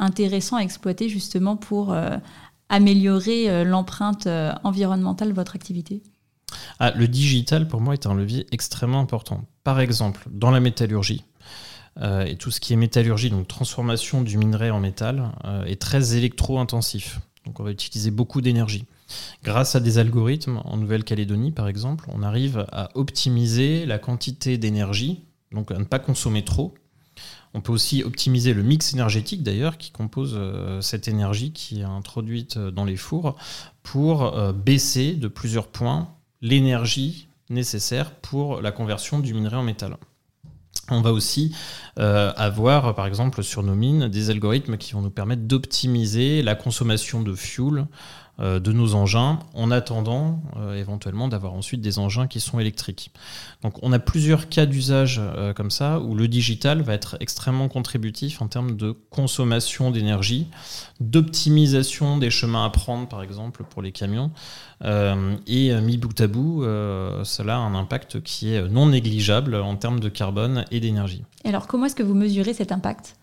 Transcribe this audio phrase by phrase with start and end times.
[0.00, 2.16] intéressant à exploiter justement pour euh,
[2.68, 4.26] améliorer euh, l'empreinte
[4.64, 6.02] environnementale de votre activité?
[6.78, 9.44] Ah, Le digital, pour moi, est un levier extrêmement important.
[9.62, 11.24] Par exemple, dans la métallurgie,
[12.26, 15.32] et tout ce qui est métallurgie, donc transformation du minerai en métal,
[15.66, 17.20] est très électro-intensif.
[17.44, 18.86] Donc on va utiliser beaucoup d'énergie.
[19.42, 25.24] Grâce à des algorithmes, en Nouvelle-Calédonie par exemple, on arrive à optimiser la quantité d'énergie,
[25.52, 26.74] donc à ne pas consommer trop,
[27.54, 31.84] on peut aussi optimiser le mix énergétique d'ailleurs qui compose euh, cette énergie qui est
[31.84, 33.36] introduite euh, dans les fours
[33.82, 36.08] pour euh, baisser de plusieurs points
[36.42, 39.96] l'énergie nécessaire pour la conversion du minerai en métal.
[40.92, 41.54] On va aussi
[41.96, 47.22] avoir, par exemple, sur nos mines, des algorithmes qui vont nous permettre d'optimiser la consommation
[47.22, 47.86] de fuel
[48.40, 53.10] de nos engins en attendant euh, éventuellement d'avoir ensuite des engins qui sont électriques.
[53.62, 57.68] Donc on a plusieurs cas d'usage euh, comme ça où le digital va être extrêmement
[57.68, 60.46] contributif en termes de consommation d'énergie,
[61.00, 64.30] d'optimisation des chemins à prendre par exemple pour les camions
[65.46, 70.00] et mis bout à bout, cela a un impact qui est non négligeable en termes
[70.00, 71.22] de carbone et d'énergie.
[71.44, 73.14] Alors comment est-ce que vous mesurez cet impact?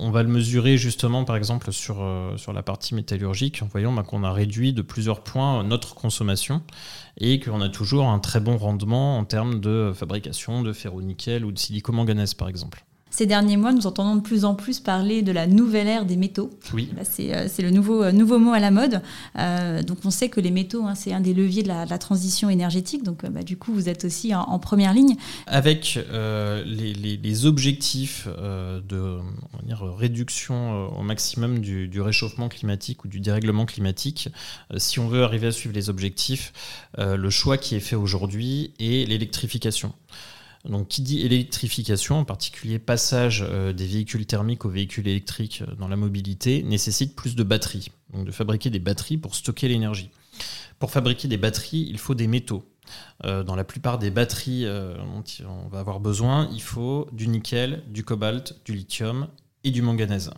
[0.00, 4.02] On va le mesurer justement, par exemple, sur, euh, la partie métallurgique, en voyant bah,
[4.02, 6.62] qu'on a réduit de plusieurs points notre consommation
[7.18, 11.52] et qu'on a toujours un très bon rendement en termes de fabrication de ferro-nickel ou
[11.52, 12.84] de silicomanganèse, par exemple.
[13.10, 16.16] Ces derniers mois, nous entendons de plus en plus parler de la nouvelle ère des
[16.16, 16.50] métaux.
[16.72, 16.88] Oui.
[16.94, 19.02] Bah, euh, c'est le nouveau, euh, nouveau mot à la mode.
[19.36, 22.48] Euh, donc on sait que les métaux, hein, c'est un des leviers de la, transition
[22.48, 23.02] énergétique.
[23.02, 25.16] Donc bah, du coup, vous êtes aussi en, première ligne.
[25.46, 25.98] Avec
[26.64, 29.18] les, objectifs de
[29.98, 34.28] réduction au maximum du, du, réchauffement climatique ou du dérèglement climatique,
[34.76, 36.52] si on veut arriver à suivre les objectifs,
[36.98, 39.92] le choix qui est fait aujourd'hui est l'électrification.
[40.66, 45.74] Donc, qui dit électrification, en particulier passage euh, des véhicules thermiques aux véhicules électriques euh,
[45.76, 47.88] dans la mobilité, nécessite plus de batteries.
[48.12, 50.10] Donc, de fabriquer des batteries pour stocker l'énergie.
[50.78, 52.64] Pour fabriquer des batteries, il faut des métaux.
[53.24, 57.82] Euh, dans la plupart des batteries dont on va avoir besoin, il faut du nickel,
[57.88, 59.28] du cobalt, du lithium
[59.64, 60.30] et du manganèse.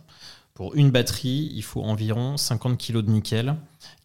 [0.53, 3.55] Pour une batterie, il faut environ 50 kg de nickel,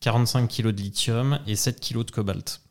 [0.01, 2.63] 45 kg de lithium et 7 kg de cobalt.